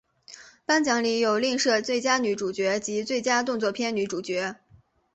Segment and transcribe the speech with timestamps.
[0.65, 4.55] 颁奖礼有另设最佳女主角及最佳动作片女主角。